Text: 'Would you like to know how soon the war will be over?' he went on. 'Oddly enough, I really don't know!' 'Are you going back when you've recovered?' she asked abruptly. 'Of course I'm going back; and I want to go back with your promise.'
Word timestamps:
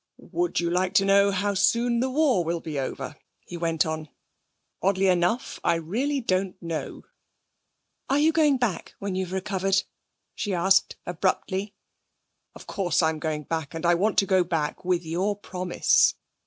'Would 0.17 0.59
you 0.59 0.71
like 0.71 0.95
to 0.95 1.05
know 1.05 1.29
how 1.29 1.53
soon 1.53 1.99
the 1.99 2.09
war 2.09 2.43
will 2.43 2.59
be 2.59 2.79
over?' 2.79 3.17
he 3.45 3.55
went 3.55 3.85
on. 3.85 4.09
'Oddly 4.81 5.05
enough, 5.05 5.59
I 5.63 5.75
really 5.75 6.19
don't 6.19 6.59
know!' 6.59 7.03
'Are 8.09 8.17
you 8.17 8.31
going 8.33 8.57
back 8.57 8.95
when 8.97 9.13
you've 9.13 9.31
recovered?' 9.31 9.83
she 10.33 10.55
asked 10.55 10.95
abruptly. 11.05 11.75
'Of 12.55 12.65
course 12.65 13.03
I'm 13.03 13.19
going 13.19 13.43
back; 13.43 13.75
and 13.75 13.85
I 13.85 13.93
want 13.93 14.17
to 14.17 14.25
go 14.25 14.43
back 14.43 14.83
with 14.83 15.05
your 15.05 15.35
promise.' 15.35 16.15